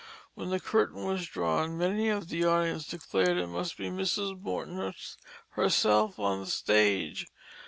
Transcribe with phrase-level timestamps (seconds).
[0.33, 4.41] When the curtain was drawn, many of the audience declared it must be Mrs.
[4.41, 4.81] Morton
[5.51, 7.27] herself on the stage.